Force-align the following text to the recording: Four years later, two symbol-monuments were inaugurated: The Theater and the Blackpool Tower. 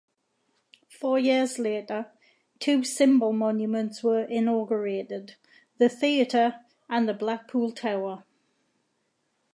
Four 0.89 1.19
years 1.19 1.59
later, 1.59 2.07
two 2.57 2.83
symbol-monuments 2.83 4.01
were 4.01 4.23
inaugurated: 4.23 5.35
The 5.77 5.89
Theater 5.89 6.55
and 6.89 7.07
the 7.07 7.13
Blackpool 7.13 7.71
Tower. 7.71 8.23